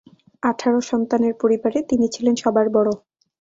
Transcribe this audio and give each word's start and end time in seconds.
আঠারো 0.43 0.79
সন্তানের 0.89 1.33
পরিবারে 1.41 1.79
তিনি 1.89 2.05
ছিলেন 2.15 2.35
সবার 2.43 2.67
বড়। 2.75 2.89